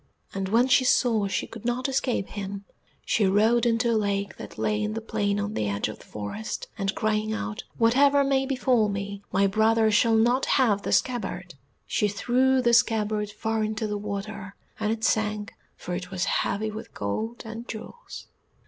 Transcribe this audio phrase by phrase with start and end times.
[0.33, 2.65] And when she saw she could not escape him,
[3.05, 6.05] she rode into a lake that lay in the plain on the edge of the
[6.05, 11.53] forest, and, crying out, "Whatever may befall me, my brother shall not have the scabbard,"
[11.85, 16.71] she threw the scabbard far into the water, and it sank, for it was heavy
[16.71, 18.25] with gold and jewels.